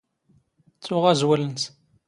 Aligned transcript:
ⵜⵜⵓⵖ 0.79 1.03
ⴰⵣⵡⵍ 1.11 1.31
ⵏⵏⵙ. 1.45 1.63